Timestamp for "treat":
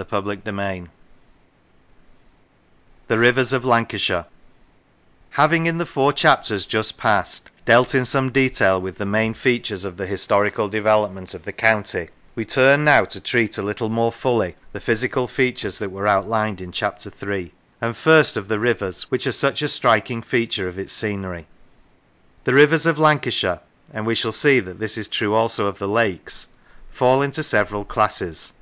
13.20-13.58